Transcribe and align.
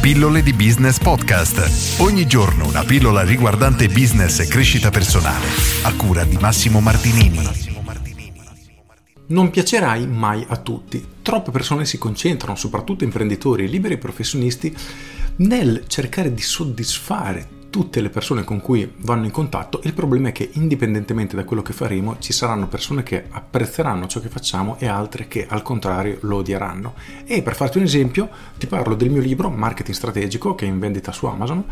Pillole 0.00 0.42
di 0.42 0.54
Business 0.54 0.98
Podcast. 0.98 2.00
Ogni 2.00 2.26
giorno 2.26 2.66
una 2.66 2.84
pillola 2.84 3.22
riguardante 3.22 3.86
business 3.88 4.38
e 4.38 4.46
crescita 4.46 4.88
personale. 4.88 5.44
A 5.82 5.94
cura 5.94 6.24
di 6.24 6.38
Massimo 6.38 6.80
Martinini. 6.80 7.38
Non 9.26 9.50
piacerai 9.50 10.06
mai 10.06 10.42
a 10.48 10.56
tutti. 10.56 11.06
Troppe 11.20 11.50
persone 11.50 11.84
si 11.84 11.98
concentrano, 11.98 12.56
soprattutto 12.56 13.04
imprenditori 13.04 13.64
e 13.64 13.66
liberi 13.66 13.98
professionisti, 13.98 14.74
nel 15.36 15.84
cercare 15.86 16.32
di 16.32 16.40
soddisfare 16.40 17.59
tutte 17.70 18.00
le 18.00 18.10
persone 18.10 18.44
con 18.44 18.60
cui 18.60 18.92
vanno 18.98 19.24
in 19.24 19.30
contatto, 19.30 19.80
il 19.84 19.94
problema 19.94 20.28
è 20.28 20.32
che 20.32 20.50
indipendentemente 20.54 21.36
da 21.36 21.44
quello 21.44 21.62
che 21.62 21.72
faremo 21.72 22.16
ci 22.18 22.32
saranno 22.32 22.68
persone 22.68 23.02
che 23.02 23.24
apprezzeranno 23.30 24.08
ciò 24.08 24.20
che 24.20 24.28
facciamo 24.28 24.76
e 24.78 24.86
altre 24.86 25.28
che 25.28 25.46
al 25.48 25.62
contrario 25.62 26.18
lo 26.22 26.36
odieranno. 26.36 26.94
E 27.24 27.42
per 27.42 27.54
farti 27.54 27.78
un 27.78 27.84
esempio 27.84 28.28
ti 28.58 28.66
parlo 28.66 28.94
del 28.94 29.10
mio 29.10 29.22
libro 29.22 29.48
Marketing 29.48 29.96
Strategico 29.96 30.54
che 30.54 30.66
è 30.66 30.68
in 30.68 30.80
vendita 30.80 31.12
su 31.12 31.26
Amazon 31.26 31.64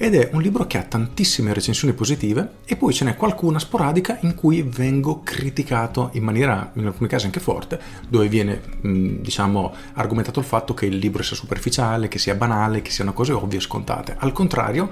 ed 0.00 0.14
è 0.14 0.30
un 0.32 0.40
libro 0.40 0.64
che 0.66 0.78
ha 0.78 0.84
tantissime 0.84 1.52
recensioni 1.52 1.92
positive 1.92 2.58
e 2.64 2.76
poi 2.76 2.94
ce 2.94 3.04
n'è 3.04 3.16
qualcuna 3.16 3.58
sporadica 3.58 4.18
in 4.20 4.36
cui 4.36 4.62
vengo 4.62 5.22
criticato 5.24 6.10
in 6.12 6.22
maniera 6.22 6.70
in 6.74 6.86
alcuni 6.86 7.08
casi 7.08 7.26
anche 7.26 7.40
forte, 7.40 7.80
dove 8.08 8.28
viene 8.28 8.62
diciamo 8.80 9.74
argomentato 9.94 10.38
il 10.38 10.46
fatto 10.46 10.72
che 10.72 10.86
il 10.86 10.98
libro 10.98 11.24
sia 11.24 11.34
superficiale, 11.34 12.06
che 12.06 12.20
sia 12.20 12.36
banale, 12.36 12.80
che 12.80 12.92
siano 12.92 13.12
cose 13.12 13.32
ovvie 13.32 13.58
e 13.58 13.62
scontate. 13.62 14.14
Al 14.16 14.30
contrario, 14.30 14.88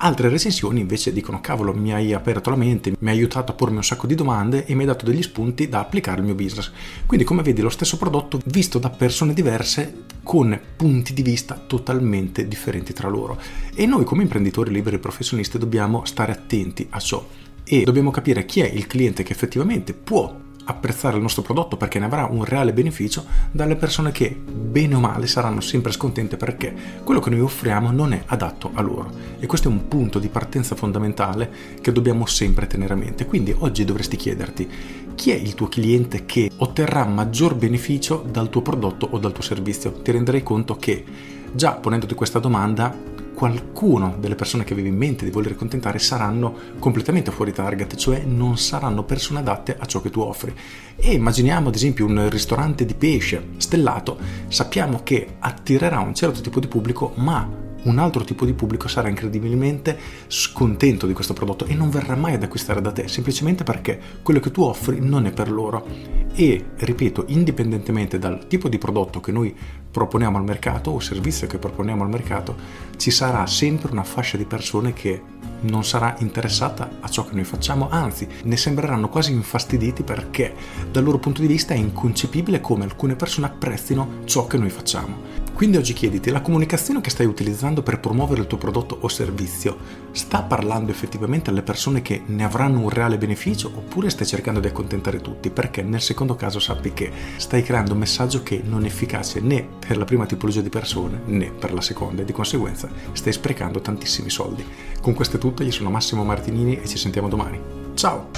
Altre 0.00 0.28
recensioni 0.28 0.78
invece 0.78 1.12
dicono 1.12 1.40
cavolo 1.40 1.74
mi 1.74 1.92
hai 1.92 2.12
aperto 2.12 2.50
la 2.50 2.56
mente, 2.56 2.92
mi 2.96 3.10
hai 3.10 3.16
aiutato 3.16 3.50
a 3.50 3.54
pormi 3.56 3.78
un 3.78 3.82
sacco 3.82 4.06
di 4.06 4.14
domande 4.14 4.64
e 4.64 4.74
mi 4.74 4.82
hai 4.82 4.86
dato 4.86 5.04
degli 5.04 5.22
spunti 5.22 5.68
da 5.68 5.80
applicare 5.80 6.20
al 6.20 6.24
mio 6.24 6.36
business. 6.36 6.70
Quindi 7.04 7.26
come 7.26 7.42
vedi 7.42 7.62
lo 7.62 7.68
stesso 7.68 7.96
prodotto 7.96 8.38
visto 8.44 8.78
da 8.78 8.90
persone 8.90 9.34
diverse 9.34 10.04
con 10.22 10.56
punti 10.76 11.12
di 11.14 11.22
vista 11.22 11.60
totalmente 11.66 12.46
differenti 12.46 12.92
tra 12.92 13.08
loro. 13.08 13.40
E 13.74 13.86
noi 13.86 14.04
come 14.04 14.22
imprenditori 14.22 14.70
liberi 14.70 15.00
professionisti 15.00 15.58
dobbiamo 15.58 16.04
stare 16.04 16.30
attenti 16.30 16.86
a 16.90 17.00
ciò 17.00 17.26
e 17.64 17.82
dobbiamo 17.82 18.12
capire 18.12 18.46
chi 18.46 18.60
è 18.60 18.68
il 18.68 18.86
cliente 18.86 19.24
che 19.24 19.32
effettivamente 19.32 19.94
può 19.94 20.32
apprezzare 20.70 21.16
il 21.16 21.22
nostro 21.22 21.42
prodotto 21.42 21.76
perché 21.76 21.98
ne 21.98 22.04
avrà 22.04 22.26
un 22.26 22.44
reale 22.44 22.74
beneficio 22.74 23.24
dalle 23.50 23.76
persone 23.76 24.12
che 24.12 24.30
bene 24.30 24.94
o 24.94 25.00
male 25.00 25.26
saranno 25.26 25.60
sempre 25.60 25.92
scontente 25.92 26.36
perché 26.36 26.74
quello 27.04 27.20
che 27.20 27.30
noi 27.30 27.40
offriamo 27.40 27.90
non 27.90 28.12
è 28.12 28.22
adatto 28.26 28.70
a 28.74 28.82
loro. 28.82 29.10
E 29.38 29.46
questo 29.46 29.68
è 29.68 29.72
un 29.72 29.88
punto 29.88 30.18
di 30.18 30.28
partenza 30.28 30.74
fondamentale 30.74 31.50
che 31.80 31.90
dobbiamo 31.92 32.26
sempre 32.26 32.66
tenere 32.66 32.92
a 32.92 32.96
mente. 32.96 33.24
Quindi 33.24 33.54
oggi 33.56 33.84
dovresti 33.84 34.16
chiederti 34.16 34.68
chi 35.14 35.30
è 35.30 35.34
il 35.34 35.54
tuo 35.54 35.68
cliente 35.68 36.26
che 36.26 36.50
otterrà 36.58 37.04
maggior 37.04 37.54
beneficio 37.54 38.24
dal 38.30 38.50
tuo 38.50 38.62
prodotto 38.62 39.08
o 39.10 39.18
dal 39.18 39.32
tuo 39.32 39.42
servizio? 39.42 39.92
Ti 39.92 40.12
renderai 40.12 40.42
conto 40.42 40.76
che 40.76 41.04
già 41.52 41.72
ponendoti 41.72 42.14
questa 42.14 42.38
domanda 42.38 43.16
qualcuno 43.38 44.16
delle 44.18 44.34
persone 44.34 44.64
che 44.64 44.72
avevi 44.72 44.88
in 44.88 44.96
mente 44.96 45.24
di 45.24 45.30
voler 45.30 45.52
accontentare 45.52 46.00
saranno 46.00 46.52
completamente 46.80 47.30
fuori 47.30 47.52
target, 47.52 47.94
cioè 47.94 48.24
non 48.24 48.58
saranno 48.58 49.04
persone 49.04 49.38
adatte 49.38 49.76
a 49.78 49.86
ciò 49.86 50.00
che 50.00 50.10
tu 50.10 50.18
offri. 50.18 50.52
E 50.96 51.12
immaginiamo 51.12 51.68
ad 51.68 51.74
esempio 51.76 52.04
un 52.04 52.28
ristorante 52.30 52.84
di 52.84 52.94
pesce 52.94 53.50
stellato, 53.58 54.18
sappiamo 54.48 55.02
che 55.04 55.36
attirerà 55.38 56.00
un 56.00 56.14
certo 56.14 56.40
tipo 56.40 56.58
di 56.58 56.66
pubblico, 56.66 57.12
ma 57.14 57.66
un 57.82 57.98
altro 57.98 58.24
tipo 58.24 58.44
di 58.44 58.52
pubblico 58.52 58.88
sarà 58.88 59.08
incredibilmente 59.08 59.98
scontento 60.26 61.06
di 61.06 61.12
questo 61.12 61.32
prodotto 61.32 61.64
e 61.64 61.74
non 61.74 61.90
verrà 61.90 62.16
mai 62.16 62.34
ad 62.34 62.42
acquistare 62.42 62.80
da 62.80 62.92
te, 62.92 63.08
semplicemente 63.08 63.64
perché 63.64 64.00
quello 64.22 64.40
che 64.40 64.50
tu 64.50 64.62
offri 64.62 65.00
non 65.00 65.26
è 65.26 65.32
per 65.32 65.50
loro. 65.50 65.86
E, 66.34 66.70
ripeto, 66.76 67.24
indipendentemente 67.28 68.18
dal 68.18 68.46
tipo 68.46 68.68
di 68.68 68.78
prodotto 68.78 69.20
che 69.20 69.32
noi 69.32 69.54
proponiamo 69.90 70.36
al 70.36 70.44
mercato 70.44 70.90
o 70.90 71.00
servizio 71.00 71.46
che 71.46 71.58
proponiamo 71.58 72.02
al 72.02 72.08
mercato, 72.08 72.56
ci 72.96 73.10
sarà 73.10 73.46
sempre 73.46 73.90
una 73.92 74.04
fascia 74.04 74.36
di 74.36 74.44
persone 74.44 74.92
che 74.92 75.22
non 75.60 75.84
sarà 75.84 76.14
interessata 76.18 76.98
a 77.00 77.08
ciò 77.08 77.24
che 77.24 77.34
noi 77.34 77.44
facciamo, 77.44 77.88
anzi 77.88 78.28
ne 78.44 78.56
sembreranno 78.56 79.08
quasi 79.08 79.32
infastiditi 79.32 80.02
perché 80.02 80.54
dal 80.90 81.02
loro 81.02 81.18
punto 81.18 81.40
di 81.40 81.48
vista 81.48 81.74
è 81.74 81.76
inconcepibile 81.76 82.60
come 82.60 82.84
alcune 82.84 83.16
persone 83.16 83.46
apprezzino 83.46 84.20
ciò 84.24 84.46
che 84.46 84.58
noi 84.58 84.70
facciamo. 84.70 85.47
Quindi 85.58 85.76
oggi 85.76 85.92
chiediti, 85.92 86.30
la 86.30 86.40
comunicazione 86.40 87.00
che 87.00 87.10
stai 87.10 87.26
utilizzando 87.26 87.82
per 87.82 87.98
promuovere 87.98 88.42
il 88.42 88.46
tuo 88.46 88.58
prodotto 88.58 88.96
o 89.00 89.08
servizio 89.08 89.76
sta 90.12 90.44
parlando 90.44 90.92
effettivamente 90.92 91.50
alle 91.50 91.62
persone 91.62 92.00
che 92.00 92.22
ne 92.26 92.44
avranno 92.44 92.78
un 92.78 92.88
reale 92.88 93.18
beneficio 93.18 93.68
oppure 93.74 94.08
stai 94.08 94.24
cercando 94.24 94.60
di 94.60 94.68
accontentare 94.68 95.20
tutti? 95.20 95.50
Perché 95.50 95.82
nel 95.82 96.00
secondo 96.00 96.36
caso 96.36 96.60
sappi 96.60 96.92
che 96.92 97.10
stai 97.38 97.64
creando 97.64 97.94
un 97.94 97.98
messaggio 97.98 98.44
che 98.44 98.62
non 98.64 98.84
è 98.84 98.86
efficace 98.86 99.40
né 99.40 99.66
per 99.84 99.96
la 99.96 100.04
prima 100.04 100.26
tipologia 100.26 100.60
di 100.60 100.68
persone 100.68 101.22
né 101.24 101.50
per 101.50 101.72
la 101.72 101.80
seconda 101.80 102.22
e 102.22 102.24
di 102.24 102.32
conseguenza 102.32 102.88
stai 103.10 103.32
sprecando 103.32 103.80
tantissimi 103.80 104.30
soldi. 104.30 104.64
Con 105.00 105.12
questo 105.12 105.38
è 105.38 105.40
tutto, 105.40 105.64
io 105.64 105.72
sono 105.72 105.90
Massimo 105.90 106.22
Martinini 106.22 106.80
e 106.80 106.86
ci 106.86 106.98
sentiamo 106.98 107.28
domani. 107.28 107.60
Ciao! 107.94 108.30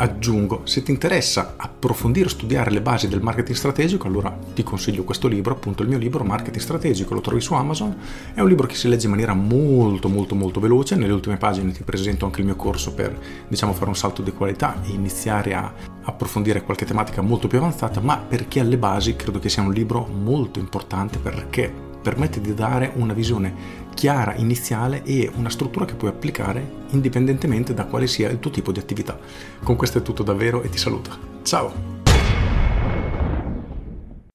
Aggiungo, 0.00 0.62
se 0.64 0.82
ti 0.82 0.90
interessa 0.90 1.54
approfondire 1.56 2.26
o 2.26 2.30
studiare 2.30 2.70
le 2.70 2.80
basi 2.80 3.06
del 3.06 3.20
marketing 3.20 3.56
strategico, 3.56 4.06
allora 4.06 4.34
ti 4.54 4.62
consiglio 4.62 5.04
questo 5.04 5.28
libro, 5.28 5.52
appunto 5.52 5.82
il 5.82 5.88
mio 5.88 5.98
libro 5.98 6.24
Marketing 6.24 6.62
Strategico, 6.62 7.12
lo 7.12 7.20
trovi 7.20 7.42
su 7.42 7.52
Amazon, 7.52 7.94
è 8.32 8.40
un 8.40 8.48
libro 8.48 8.66
che 8.66 8.74
si 8.74 8.88
legge 8.88 9.04
in 9.04 9.10
maniera 9.10 9.34
molto 9.34 10.08
molto 10.08 10.34
molto 10.34 10.58
veloce, 10.58 10.96
nelle 10.96 11.12
ultime 11.12 11.36
pagine 11.36 11.72
ti 11.72 11.82
presento 11.82 12.24
anche 12.24 12.40
il 12.40 12.46
mio 12.46 12.56
corso 12.56 12.94
per 12.94 13.16
diciamo 13.46 13.74
fare 13.74 13.90
un 13.90 13.96
salto 13.96 14.22
di 14.22 14.32
qualità 14.32 14.82
e 14.82 14.90
iniziare 14.90 15.54
a 15.54 15.70
approfondire 16.02 16.62
qualche 16.62 16.86
tematica 16.86 17.20
molto 17.20 17.46
più 17.46 17.58
avanzata, 17.58 18.00
ma 18.00 18.16
per 18.16 18.48
chi 18.48 18.58
ha 18.58 18.64
le 18.64 18.78
basi 18.78 19.16
credo 19.16 19.38
che 19.38 19.50
sia 19.50 19.62
un 19.62 19.72
libro 19.72 20.06
molto 20.06 20.58
importante 20.58 21.18
perché 21.18 21.88
permette 22.00 22.40
di 22.40 22.54
dare 22.54 22.92
una 22.94 23.12
visione 23.12 23.78
chiara 23.94 24.34
iniziale 24.34 25.02
e 25.04 25.30
una 25.34 25.50
struttura 25.50 25.84
che 25.84 25.94
puoi 25.94 26.10
applicare 26.10 26.78
indipendentemente 26.90 27.74
da 27.74 27.84
quale 27.84 28.06
sia 28.06 28.30
il 28.30 28.38
tuo 28.38 28.50
tipo 28.50 28.72
di 28.72 28.78
attività. 28.78 29.18
Con 29.62 29.76
questo 29.76 29.98
è 29.98 30.02
tutto 30.02 30.22
davvero 30.22 30.62
e 30.62 30.68
ti 30.68 30.78
saluto. 30.78 31.10
Ciao! 31.42 31.99